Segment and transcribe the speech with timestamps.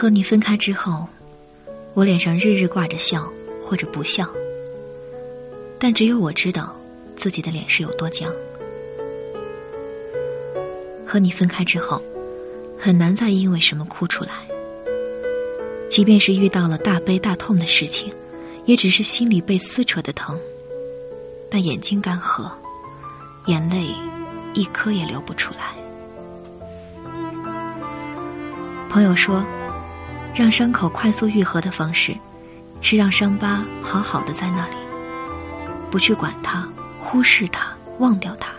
[0.00, 1.06] 和你分开之后，
[1.92, 3.30] 我脸上日日挂着笑
[3.62, 4.26] 或者不笑，
[5.78, 6.74] 但只有我知道
[7.16, 8.32] 自己的脸是有多僵。
[11.06, 12.02] 和你分开之后，
[12.78, 14.32] 很难再因为什么哭出来。
[15.90, 18.10] 即便是遇到了大悲大痛的事情，
[18.64, 20.40] 也只是心里被撕扯的疼，
[21.50, 22.50] 但眼睛干涸，
[23.48, 23.88] 眼泪
[24.54, 25.74] 一颗也流不出来。
[28.88, 29.44] 朋友说，
[30.34, 32.16] 让伤口快速愈合的方式，
[32.80, 34.76] 是让伤疤好好的在那里，
[35.90, 36.66] 不去管它，
[36.98, 37.66] 忽视它，
[37.98, 38.52] 忘掉它。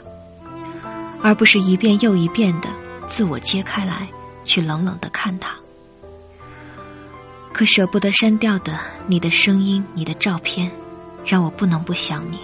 [1.23, 2.69] 而不是一遍又一遍的
[3.07, 4.07] 自我揭开来，
[4.43, 5.55] 去冷冷的看它。
[7.53, 10.71] 可舍不得删掉的你的声音、你的照片，
[11.25, 12.37] 让我不能不想你；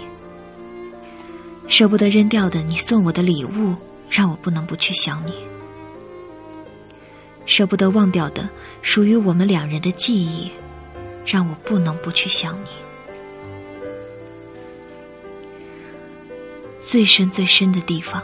[1.66, 3.74] 舍不得扔掉的你送我的礼物，
[4.08, 5.32] 让我不能不去想你；
[7.46, 8.48] 舍不得忘掉的
[8.88, 10.50] 属于我们两人的记忆，
[11.26, 12.68] 让我不能不去想你。
[16.80, 18.22] 最深最深的地方。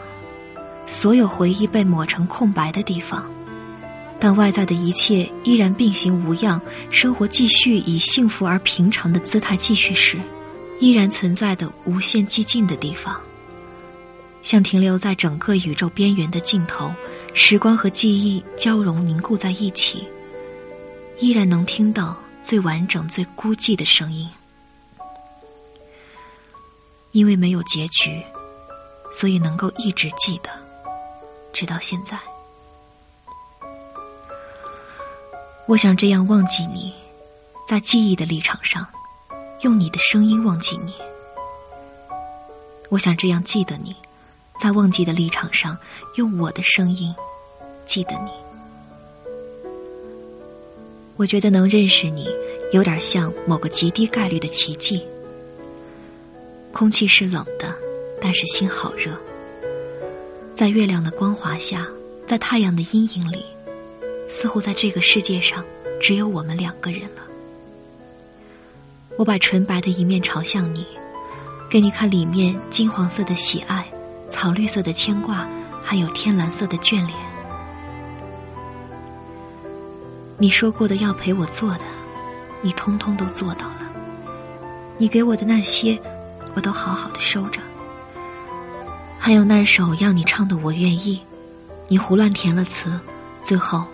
[0.87, 3.29] 所有回忆被抹成空白的地方，
[4.19, 10.17] 但外在的一切依然并行无恙，生活继续以幸福而平常的姿态继续时，
[10.79, 13.15] 依然存在的无限寂静的地方，
[14.41, 16.91] 像停留在整个宇宙边缘的尽头，
[17.35, 20.03] 时光和记忆交融凝固在一起，
[21.19, 24.29] 依然能听到最完整、最孤寂的声音，
[27.11, 28.21] 因为没有结局，
[29.11, 30.49] 所以能够一直记得。
[31.53, 32.19] 直到现在，
[35.65, 36.93] 我想这样忘记你，
[37.65, 38.85] 在记忆的立场上，
[39.61, 40.91] 用你的声音忘记你；
[42.89, 43.95] 我想这样记得你，
[44.59, 45.77] 在忘记的立场上，
[46.15, 47.15] 用我的声音
[47.85, 48.44] 记得你。
[51.17, 52.27] 我觉得能认识你，
[52.73, 55.01] 有点像某个极低概率的奇迹。
[56.73, 57.73] 空气是冷的，
[58.21, 59.11] 但是心好热。
[60.53, 61.87] 在月亮的光华下，
[62.27, 63.45] 在太阳的阴影里，
[64.27, 65.63] 似乎在这个世界上
[66.01, 67.23] 只有我们两个人了。
[69.17, 70.85] 我把纯白的一面朝向你，
[71.69, 73.85] 给你看里面金黄色的喜爱，
[74.29, 75.47] 草绿色的牵挂，
[75.81, 77.34] 还有天蓝色的眷恋。
[80.37, 81.85] 你说过的要陪我做的，
[82.61, 83.91] 你通通都做到了。
[84.97, 85.99] 你给我的那些，
[86.55, 87.61] 我都好好的收着。
[89.17, 91.17] 还有那首要你唱的《我愿意》，
[91.87, 92.99] 你胡乱填了词，
[93.43, 93.85] 最后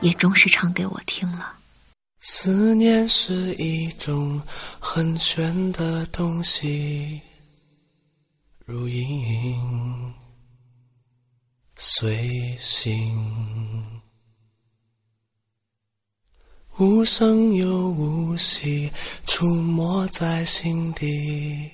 [0.00, 1.54] 也终是唱给我听了。
[2.18, 4.42] 思念是一种
[4.80, 7.20] 很玄的东西，
[8.64, 10.12] 如影
[11.76, 13.24] 随形，
[16.78, 18.90] 无声又无息，
[19.26, 21.70] 出没在心底，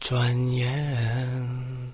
[0.00, 1.92] 转眼。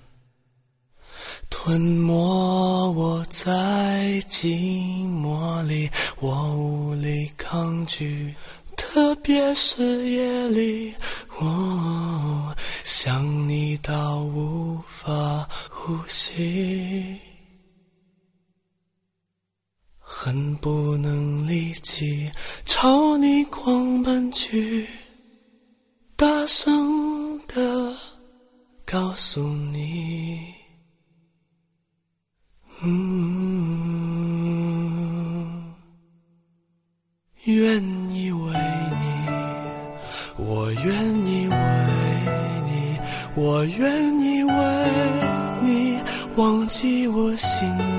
[1.51, 4.47] 吞没我在寂
[5.21, 5.87] 寞里，
[6.19, 8.33] 我无力抗拒，
[8.75, 10.95] 特别是夜里，
[11.39, 17.19] 我想你到无法呼吸，
[20.21, 22.29] 恨不能立即
[22.65, 24.85] 朝你狂奔去，
[26.17, 27.95] 大声的
[28.85, 30.41] 告诉你。
[32.81, 32.93] 嗯，
[37.45, 37.81] 愿
[38.13, 38.51] 意为
[38.99, 39.05] 你，
[40.35, 41.55] 我愿意为
[42.65, 42.99] 你，
[43.37, 44.51] 我愿意为
[45.63, 45.97] 你
[46.35, 47.98] 忘记我姓名，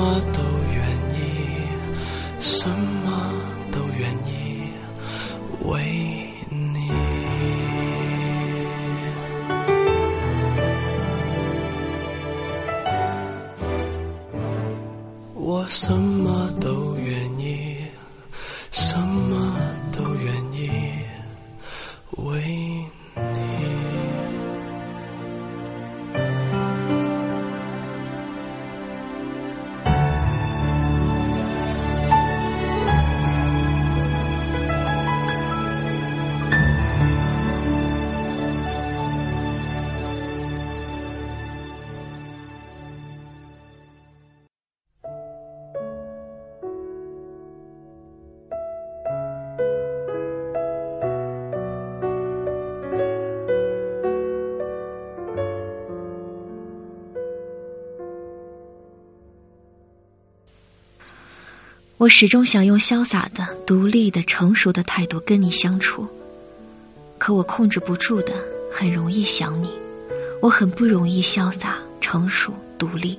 [0.00, 0.39] 什
[62.00, 66.06] 我始终想用潇洒的、独立的、成熟的态度跟你相处，
[67.18, 68.32] 可我控制不住的，
[68.72, 69.68] 很容易想你。
[70.40, 73.18] 我很不容易潇洒、成熟、独立。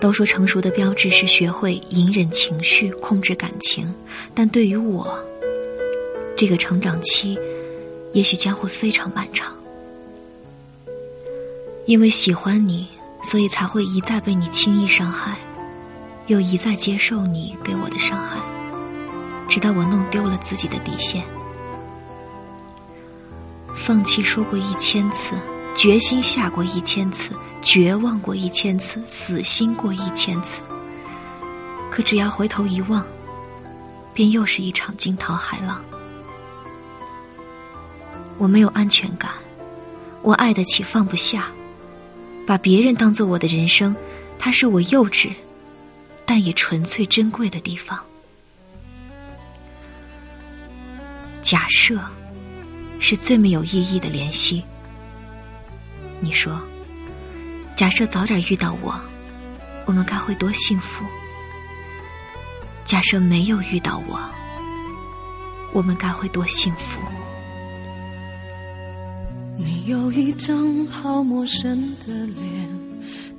[0.00, 3.94] 都说成熟的标志是学会隐忍情绪、控制感情，
[4.34, 5.22] 但对于我，
[6.34, 7.38] 这个成长期，
[8.14, 9.54] 也许将会非常漫长。
[11.84, 12.88] 因为喜欢你，
[13.22, 15.36] 所以才会一再被你轻易伤害。
[16.30, 18.38] 又一再接受你给我的伤害，
[19.48, 21.24] 直到我弄丢了自己的底线。
[23.74, 25.34] 放弃说过一千次，
[25.74, 30.60] 决心下过一千次，绝望过一千次，死心过一千次。
[31.90, 33.04] 可只要回头一望，
[34.14, 35.82] 便又是一场惊涛骇浪。
[38.38, 39.32] 我没有安全感，
[40.22, 41.48] 我爱得起放不下，
[42.46, 43.96] 把别人当做我的人生，
[44.38, 45.32] 它是我幼稚。
[46.30, 47.98] 但也纯粹珍贵的地方。
[51.42, 52.00] 假设
[53.00, 54.62] 是最没有意义的联系。
[56.20, 56.56] 你说，
[57.74, 58.94] 假设早点遇到我，
[59.86, 61.04] 我们该会多幸福？
[62.84, 64.20] 假设没有遇到我，
[65.72, 67.00] 我们该会多幸福？
[69.56, 72.69] 你有一张好陌生的脸。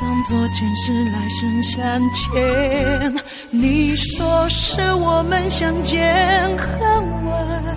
[0.00, 3.14] 当作前世来生相欠，
[3.50, 6.14] 你说是我们相见
[6.56, 7.76] 恨晚，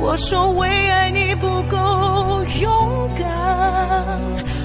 [0.00, 4.20] 我说为爱你不够勇敢，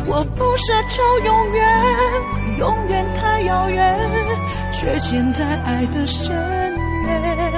[0.08, 1.82] 我不奢求永远，
[2.58, 4.00] 永远太遥远，
[4.72, 6.34] 却陷在爱的深
[7.06, 7.53] 渊。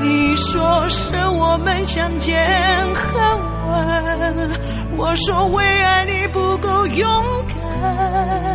[0.00, 2.34] 你说是我们相见
[2.94, 3.20] 恨
[3.68, 4.50] 晚，
[4.96, 8.45] 我说为爱你不够勇敢。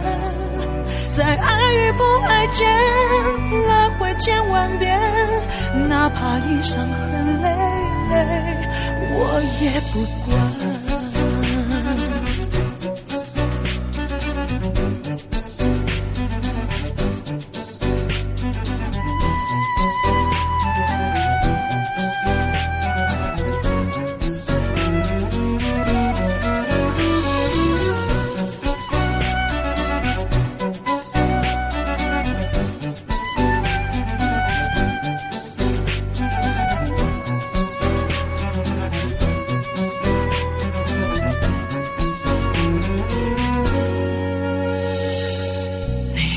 [1.13, 2.65] 在爱与不爱间
[3.68, 4.98] 来回千万遍，
[5.89, 7.50] 哪怕已伤痕累
[8.10, 8.15] 累，
[9.13, 10.71] 我也不管。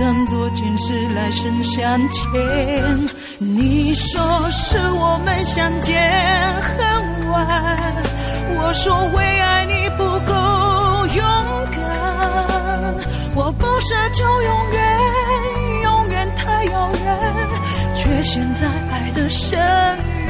[0.00, 2.32] 当作前世来生相欠，
[3.38, 5.94] 你说是我们相见
[6.62, 8.02] 恨晚，
[8.56, 10.32] 我说为爱你不够
[11.14, 11.22] 勇
[11.70, 12.94] 敢，
[13.34, 14.98] 我不奢求永远，
[15.82, 17.18] 永远太遥远，
[17.94, 19.58] 却陷在爱的深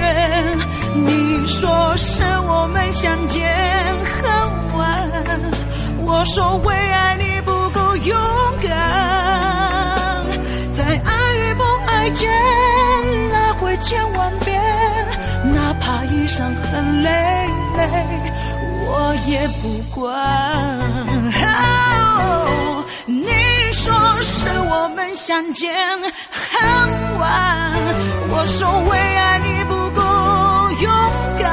[0.00, 0.58] 渊。
[0.96, 3.48] 你说是我们相见
[4.04, 4.32] 恨
[4.76, 5.08] 晚，
[6.04, 8.18] 我说为爱你不够勇
[12.02, 12.30] 再见
[13.30, 14.58] 来回千万遍，
[15.52, 17.10] 哪怕一伤痕累
[17.76, 17.86] 累，
[18.86, 20.00] 我也不管。
[23.04, 23.26] 你
[23.74, 23.92] 说
[24.22, 27.70] 是我们相见很晚，
[28.30, 30.00] 我说为爱你不够
[30.80, 30.90] 勇
[31.38, 31.52] 敢，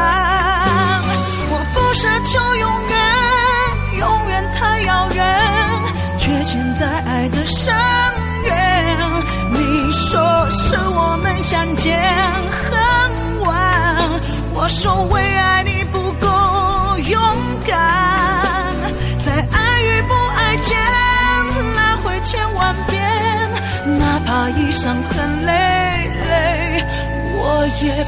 [1.51, 5.25] 我不奢求永远，永远太遥远，
[6.18, 7.75] 却陷在爱的深。
[9.50, 12.00] 你说是我们相见
[12.72, 13.96] 恨晚，
[14.54, 16.28] 我说为爱你不够
[17.10, 17.22] 勇
[17.66, 18.76] 敢，
[19.24, 20.78] 在爱与不爱间
[21.76, 22.98] 来回千万遍，
[24.00, 25.52] 哪怕已伤痕累
[26.30, 26.86] 累，
[27.34, 28.06] 我也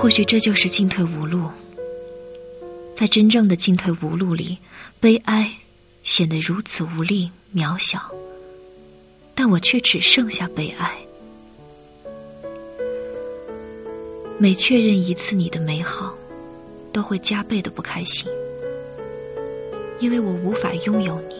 [0.00, 1.50] 或许这就是进退无路。
[2.94, 4.56] 在真正的进退无路里，
[5.00, 5.52] 悲哀
[6.04, 8.00] 显得如此无力渺小，
[9.34, 10.96] 但我却只剩下悲哀。
[14.38, 16.14] 每确认一次你的美好，
[16.92, 18.24] 都会加倍的不开心，
[19.98, 21.34] 因为我无法拥有你。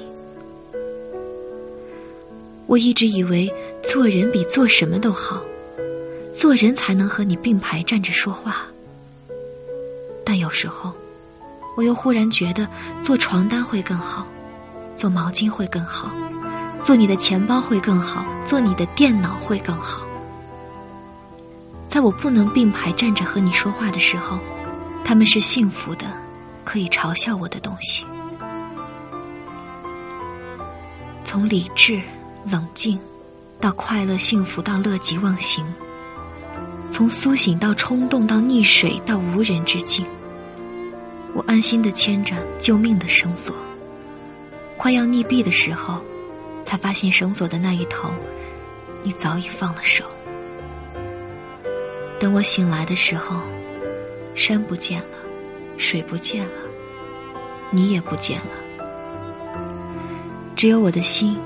[2.67, 3.49] 我一直以为
[3.85, 5.45] 做人比做什么都好。
[6.39, 8.65] 做人才能和你并排站着说话，
[10.25, 10.93] 但有时候，
[11.77, 12.65] 我又忽然觉得
[13.03, 14.25] 做床单会更好，
[14.95, 16.13] 做毛巾会更好，
[16.85, 20.01] 做你的钱包会更好，做你的电脑会更好。
[21.89, 24.39] 在我不能并排站着和你说话的时候，
[25.05, 26.07] 他们是幸福的，
[26.65, 28.07] 可以嘲笑我的东西。
[31.25, 32.01] 从理智、
[32.49, 32.97] 冷静，
[33.61, 35.67] 到快乐、幸福，到乐极忘形。
[36.91, 40.05] 从苏醒到冲动，到溺水，到无人之境，
[41.33, 43.55] 我安心的牵着救命的绳索。
[44.77, 46.01] 快要溺毙的时候，
[46.65, 48.09] 才发现绳索的那一头，
[49.03, 50.05] 你早已放了手。
[52.19, 53.37] 等我醒来的时候，
[54.35, 55.19] 山不见了，
[55.77, 56.53] 水不见了，
[57.71, 58.85] 你也不见了，
[60.57, 61.37] 只有我的心，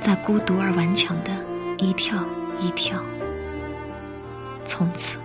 [0.00, 1.32] 在孤独而顽强的
[1.78, 2.22] 一跳
[2.60, 2.96] 一跳。
[4.64, 5.16] 从此，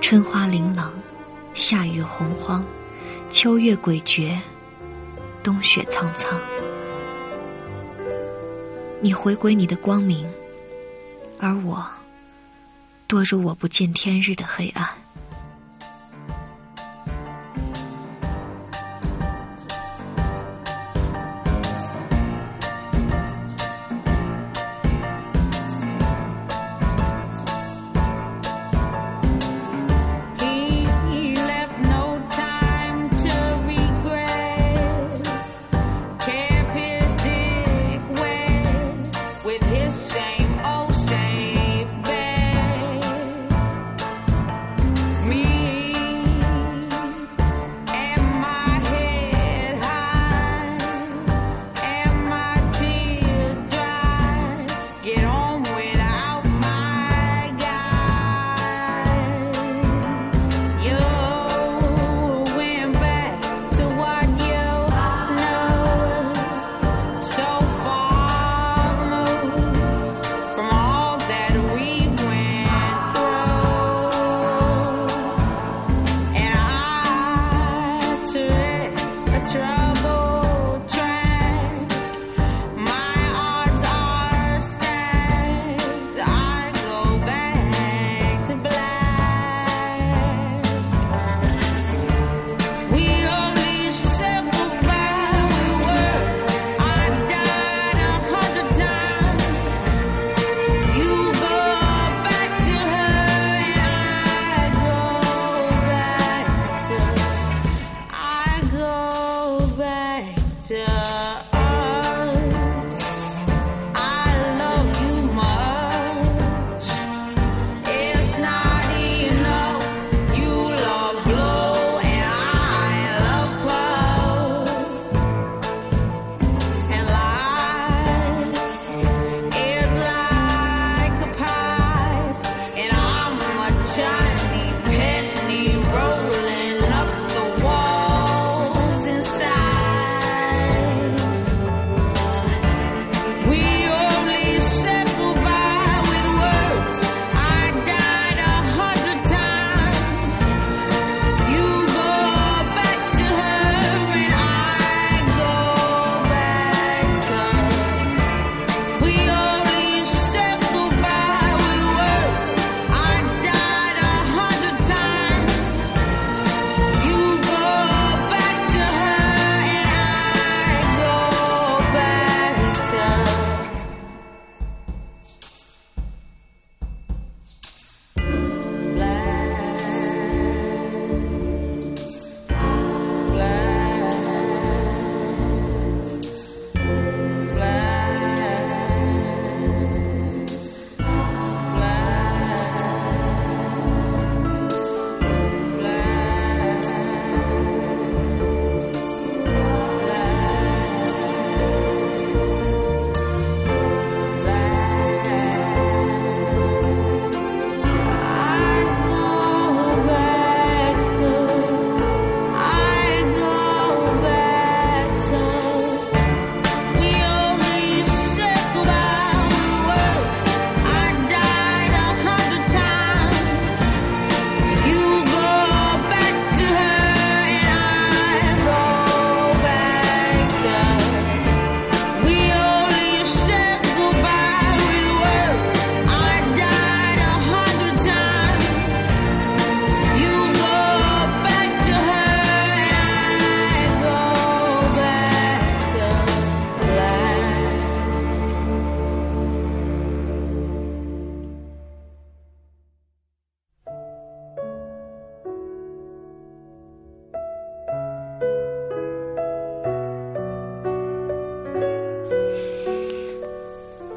[0.00, 0.92] 春花琳琅，
[1.54, 2.64] 夏雨洪荒，
[3.30, 4.38] 秋月诡谲，
[5.42, 6.38] 冬雪苍苍。
[9.00, 10.28] 你回归你的光明，
[11.38, 11.84] 而我
[13.08, 14.88] 堕入我不见天日的黑暗。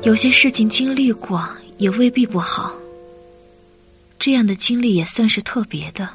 [0.03, 2.73] 有些事情经历过也未必不好，
[4.17, 6.09] 这样的经历也算是特别的。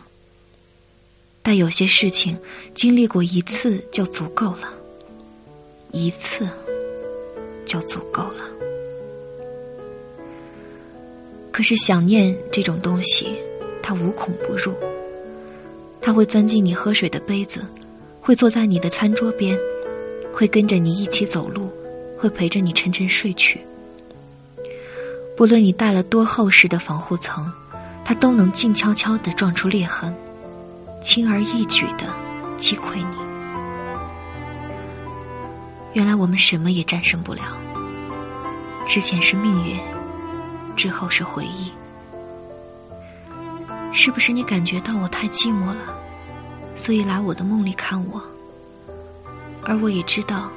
[1.41, 2.37] 但有些事情
[2.75, 4.75] 经历过一次就足够了，
[5.93, 6.49] 一次
[7.65, 8.45] 就足够了。
[11.53, 13.29] 可是想念这种东西，
[13.81, 14.75] 它无孔不入，
[16.01, 17.65] 它会钻进你喝水的杯子，
[18.21, 19.57] 会坐在你的餐桌边，
[20.33, 21.71] 会跟着你一起走路，
[22.19, 23.61] 会陪着你沉沉睡去。
[25.37, 27.53] 不论你带了多厚实的防护层，
[28.05, 30.15] 它都能静悄悄地撞出裂痕，
[31.03, 32.07] 轻而易举地
[32.57, 33.17] 击溃你。
[35.93, 37.43] 原来我们什么也战胜不了。
[38.87, 39.79] 之前是命运，
[40.75, 41.71] 之后是回忆。
[43.93, 45.77] 是不是你感觉到我太寂寞了，
[46.75, 48.23] 所以来我的梦里看我？
[49.65, 50.49] 而我也知道，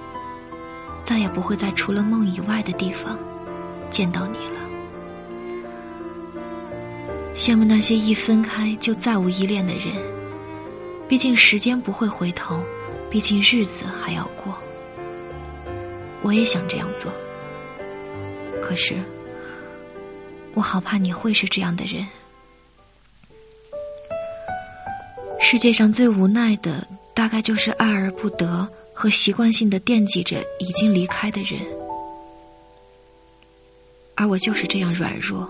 [1.03, 3.17] 再也不会在除了梦以外的地方
[3.89, 4.68] 见到你了。
[7.39, 9.95] 羡慕那些一分开就再无依恋的人，
[11.07, 12.61] 毕竟时间不会回头，
[13.09, 14.53] 毕竟日子还要过。
[16.21, 17.09] 我也想这样做，
[18.61, 18.93] 可是
[20.53, 22.05] 我好怕你会是这样的人。
[25.39, 31.61] 世界上最无奈的，大概就是爱而不得和习惯性的惦记着已经离开的人，
[34.15, 35.49] 而我就是这样软弱。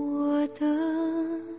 [0.21, 1.50] 我的。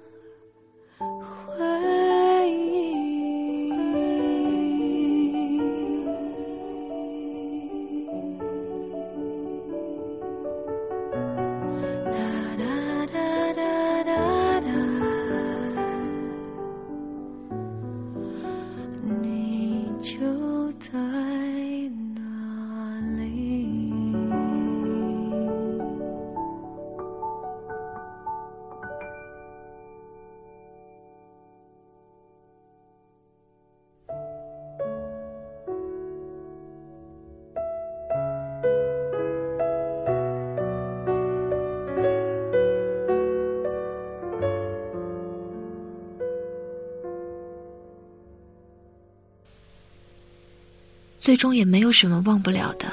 [51.32, 52.92] 最终也没有什么忘不了的，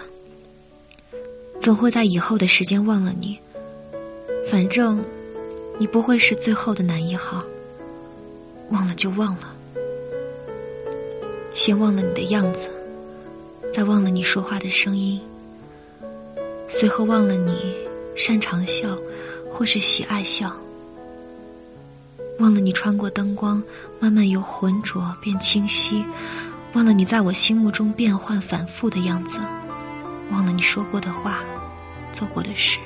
[1.59, 3.37] 总会在以后的时间忘了你。
[4.49, 5.03] 反正，
[5.77, 7.43] 你不会是最后的男一号。
[8.69, 9.53] 忘了就忘了，
[11.53, 12.69] 先忘了你的样子，
[13.73, 15.19] 再忘了你说话的声音，
[16.69, 17.75] 随后忘了你
[18.15, 18.97] 擅长笑，
[19.51, 20.49] 或是喜爱笑。
[22.39, 23.61] 忘了你穿过灯光，
[23.99, 26.05] 慢慢由浑浊变清晰；
[26.73, 29.39] 忘了你在我心目中变幻反复的样子；
[30.31, 31.39] 忘了你说过的话，
[32.13, 32.77] 做过的事。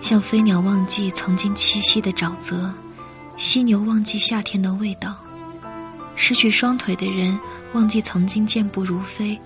[0.00, 2.72] 像飞鸟忘记曾经栖息的沼泽，
[3.36, 5.16] 犀牛忘记夏天的味道，
[6.16, 7.38] 失去双腿的人
[7.72, 9.38] 忘记曾经健步如飞，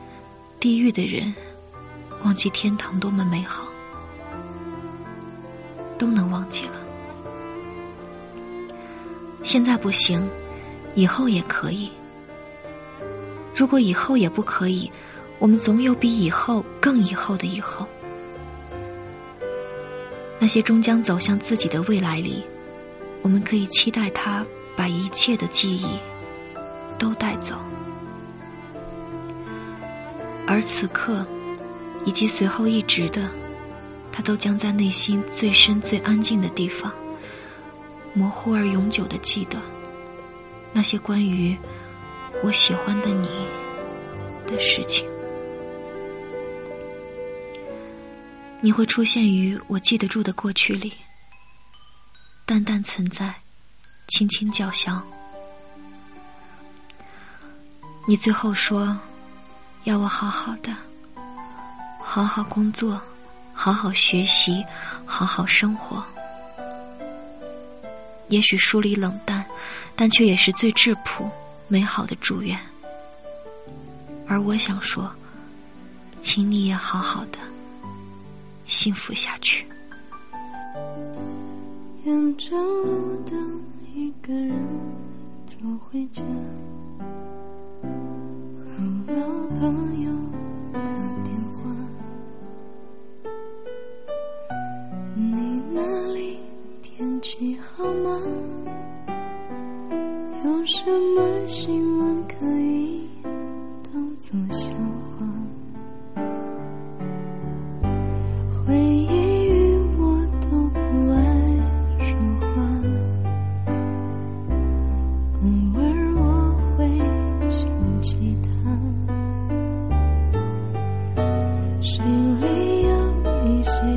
[0.60, 1.34] 地狱的人
[2.22, 3.64] 忘记天堂多么美好，
[5.98, 6.72] 都能忘记了。
[9.42, 10.26] 现在不行，
[10.96, 11.88] 以后也可以。
[13.54, 14.90] 如果以后也不可以，
[15.38, 17.86] 我们总有比以后更以后的以后。
[20.38, 22.44] 那些终将走向自己的未来里，
[23.22, 25.86] 我们可以期待他把一切的记忆
[26.98, 27.54] 都带走，
[30.46, 31.24] 而此刻
[32.04, 33.28] 以及随后一直的，
[34.12, 36.92] 他都将在内心最深、最安静的地方。
[38.12, 39.58] 模糊而永久的记得，
[40.72, 41.56] 那些关于
[42.42, 43.28] 我喜欢的你
[44.46, 45.08] 的事情。
[48.60, 50.92] 你会出现于我记得住的过去里，
[52.44, 53.34] 淡淡存在，
[54.08, 55.02] 轻轻叫响。
[58.06, 58.96] 你最后说，
[59.84, 60.72] 要我好好的，
[62.00, 63.00] 好好工作，
[63.52, 64.64] 好好学习，
[65.04, 66.04] 好好生活。
[68.28, 69.35] 也许疏离冷淡，
[69.96, 71.28] 但却也是最质朴、
[71.68, 72.56] 美好的祝愿。
[74.28, 75.10] 而我想说，
[76.20, 77.38] 请你也好好的
[78.66, 79.66] 幸福下去。
[82.04, 83.62] 沿着路灯，
[83.94, 84.54] 一个人
[85.46, 86.22] 走回家，
[89.06, 89.14] 老
[89.58, 90.05] 朋友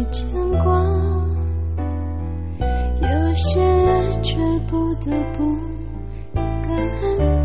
[0.05, 0.29] 牵
[0.63, 1.19] 挂。
[3.01, 5.55] 有些爱却不得不
[6.43, 7.38] 感恩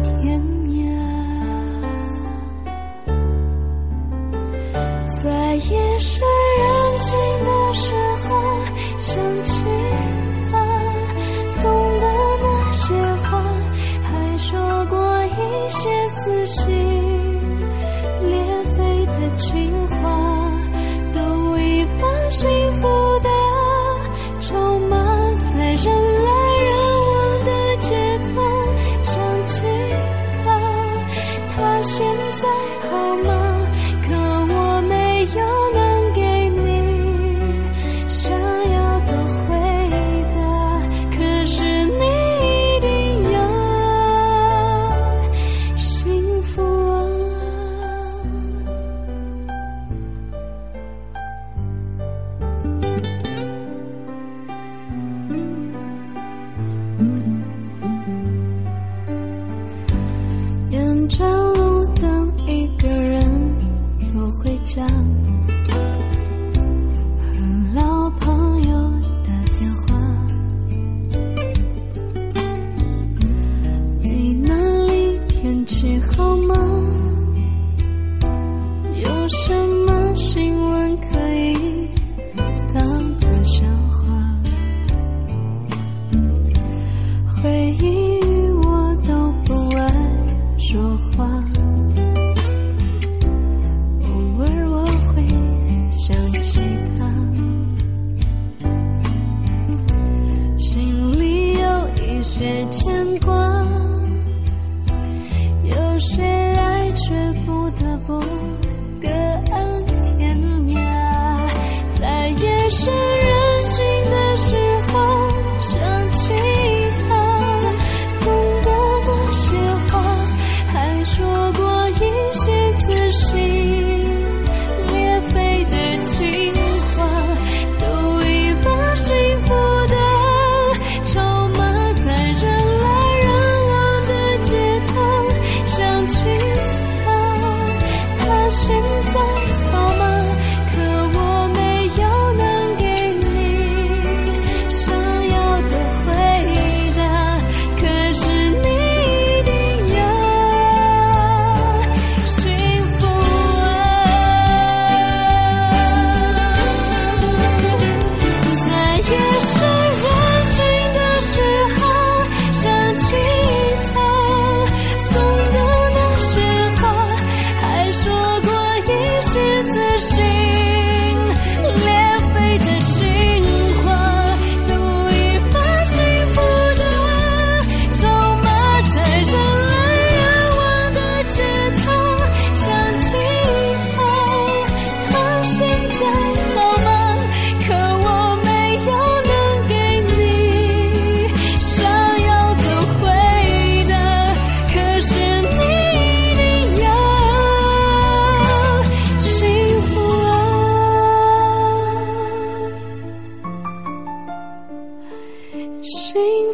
[64.74, 65.13] 想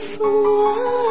[0.01, 0.27] 风
[0.67, 1.10] 啊。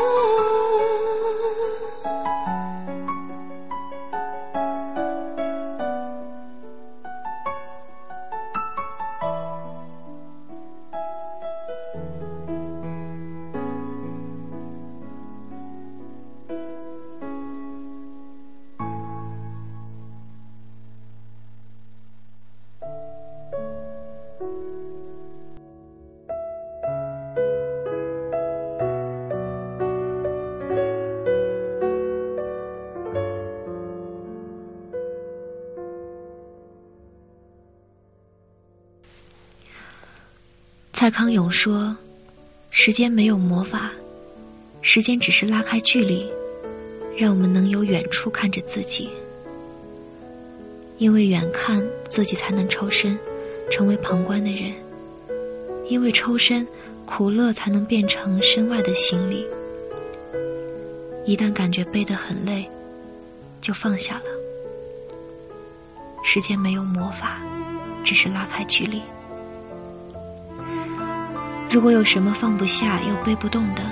[41.10, 41.96] 康永说
[42.72, 43.90] ：“时间没有魔法，
[44.82, 46.30] 时间只是拉开距离，
[47.18, 49.10] 让我们能由远处看着自己。
[50.98, 53.18] 因为远看自己，才能抽身，
[53.72, 54.74] 成为旁观的人；
[55.88, 56.68] 因为抽身，
[57.06, 59.48] 苦乐才能变成身外的行李。
[61.26, 62.70] 一旦感觉背得很累，
[63.62, 64.26] 就放下了。
[66.24, 67.42] 时间没有魔法，
[68.04, 69.02] 只是拉开距离。”
[71.72, 73.84] 如果有什么放不下又背不动的，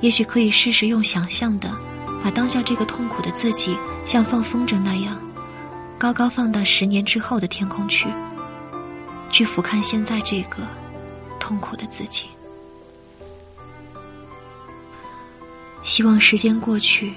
[0.00, 1.72] 也许可以试试用想象的，
[2.22, 5.16] 把当下这个痛苦的自己，像放风筝那样，
[5.96, 8.08] 高高放到十年之后的天空去，
[9.30, 10.66] 去俯瞰现在这个
[11.38, 12.24] 痛苦的自己。
[15.82, 17.12] 希望时间过去，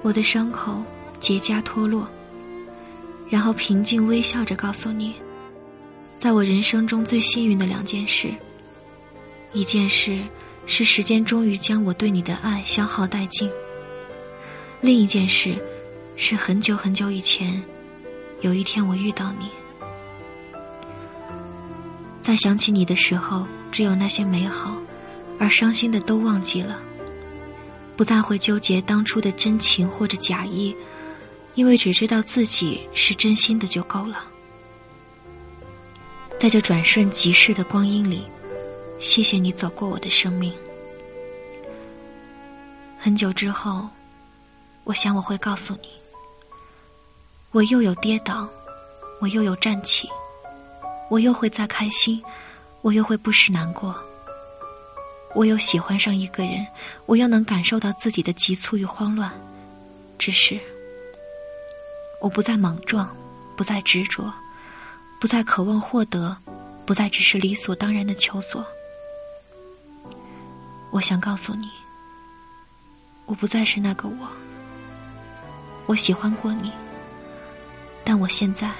[0.00, 0.82] 我的伤口
[1.20, 2.08] 结痂脱落，
[3.28, 5.14] 然后平静微笑着告诉你，
[6.18, 8.32] 在我人生中最幸运的两件事。
[9.52, 10.20] 一件事
[10.66, 13.50] 是时间终于将我对你的爱消耗殆尽。
[14.80, 15.56] 另一件事
[16.16, 17.62] 是很久很久以前，
[18.42, 19.48] 有一天我遇到你，
[22.20, 24.76] 在想起你的时候，只有那些美好，
[25.38, 26.78] 而伤心的都忘记了，
[27.96, 30.74] 不再会纠结当初的真情或者假意，
[31.54, 34.22] 因为只知道自己是真心的就够了。
[36.38, 38.22] 在这转瞬即逝的光阴里。
[39.00, 40.52] 谢谢你走过我的生命。
[42.98, 43.88] 很久之后，
[44.84, 45.88] 我想我会告诉你，
[47.52, 48.48] 我又有跌倒，
[49.20, 50.08] 我又有站起，
[51.08, 52.22] 我又会再开心，
[52.82, 53.94] 我又会不时难过。
[55.34, 56.66] 我又喜欢上一个人，
[57.06, 59.30] 我又能感受到自己的急促与慌乱。
[60.18, 60.58] 只是，
[62.20, 63.08] 我不再莽撞，
[63.56, 64.32] 不再执着，
[65.20, 66.36] 不再渴望获得，
[66.84, 68.66] 不再只是理所当然的求索。
[70.90, 71.70] 我想告诉你，
[73.26, 74.28] 我不再是那个我。
[75.86, 76.72] 我喜欢过你，
[78.04, 78.72] 但我现在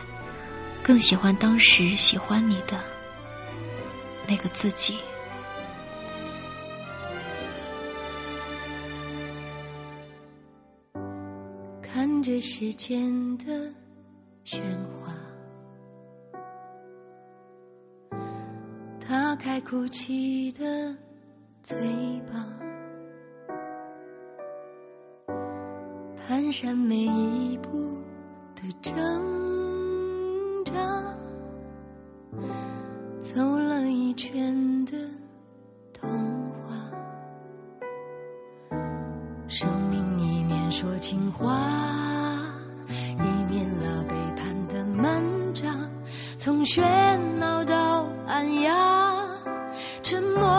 [0.82, 2.80] 更喜欢当时喜欢你的
[4.26, 4.98] 那个自己。
[11.80, 13.72] 看着时间的
[14.44, 14.60] 喧
[15.00, 15.14] 哗，
[19.00, 21.07] 打开哭泣的。
[21.68, 21.76] 嘴
[22.32, 22.32] 巴，
[26.26, 27.94] 蹒跚每一步
[28.54, 28.94] 的挣
[30.64, 30.72] 扎，
[33.20, 34.96] 走了一圈的
[35.92, 36.08] 童
[36.62, 36.74] 话。
[39.46, 41.54] 生命一面说情话，
[42.88, 45.78] 一面拉背叛的漫长，
[46.38, 46.82] 从喧
[47.38, 48.72] 闹到暗哑，
[50.02, 50.57] 沉默。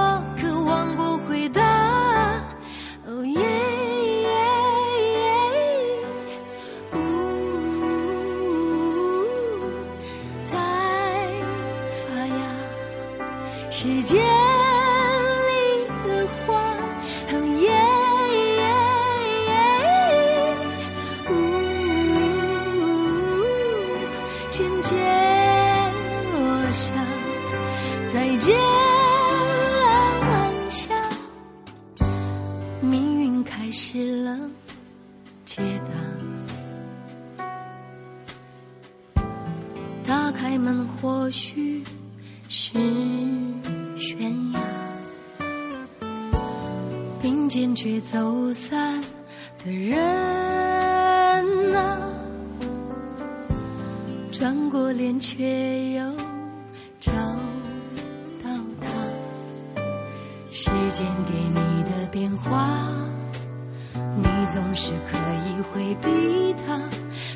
[64.51, 66.81] 总是可以回避他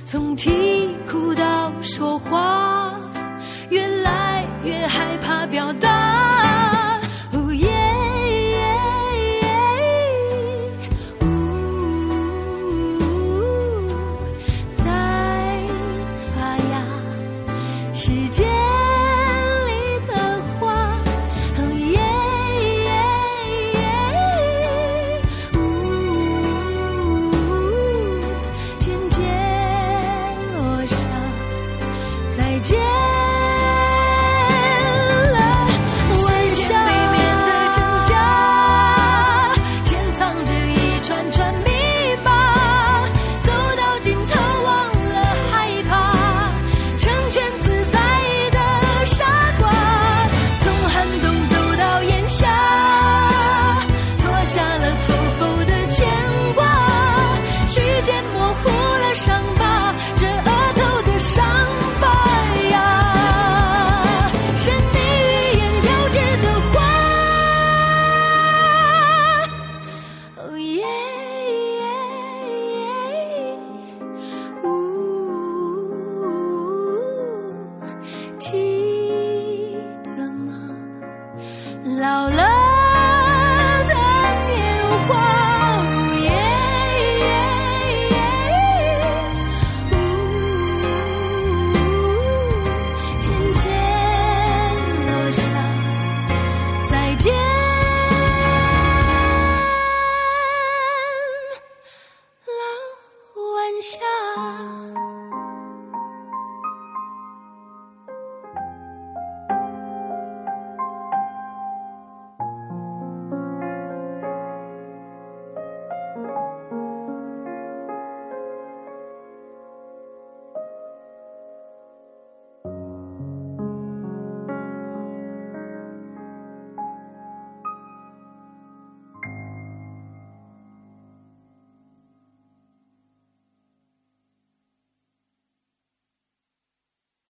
[0.05, 2.99] 从啼哭到说话
[3.69, 6.32] 越来越害怕表达。